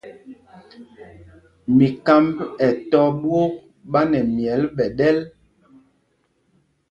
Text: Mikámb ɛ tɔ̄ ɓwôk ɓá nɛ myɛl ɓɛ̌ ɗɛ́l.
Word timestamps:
Mikámb 1.77 2.35
ɛ 2.65 2.67
tɔ̄ 2.91 3.07
ɓwôk 3.21 3.53
ɓá 3.91 4.01
nɛ 4.11 4.19
myɛl 4.35 4.61
ɓɛ̌ 4.75 4.89
ɗɛ́l. 4.97 5.17